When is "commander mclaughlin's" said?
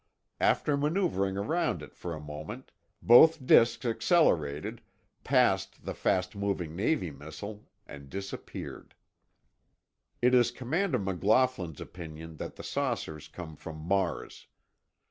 10.49-11.79